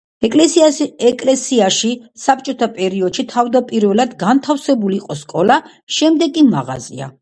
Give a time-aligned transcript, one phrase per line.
[0.27, 1.91] ეკლესიაში
[2.23, 5.63] საბჭოთა პერიოდში თავდაპირველად განთავსებული იყო სკოლა,
[6.01, 7.17] შემდეგ კი მაღაზია.